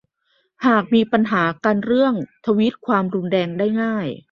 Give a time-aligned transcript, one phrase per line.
[0.65, 4.07] หากมีปัญหากันเรื่องจะทวีความรุนแรงได้ง่าย